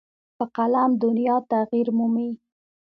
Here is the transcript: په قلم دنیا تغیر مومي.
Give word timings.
په 0.37 0.43
قلم 0.55 0.91
دنیا 1.03 1.35
تغیر 1.51 1.87
مومي. 1.97 2.29